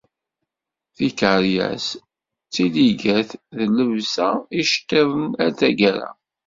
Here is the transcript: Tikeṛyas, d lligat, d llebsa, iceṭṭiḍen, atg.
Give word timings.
Tikeṛyas, 0.95 1.85
d 2.53 2.55
lligat, 2.65 3.29
d 3.57 3.59
llebsa, 3.75 4.29
iceṭṭiḍen, 4.59 5.27
atg. 5.45 5.81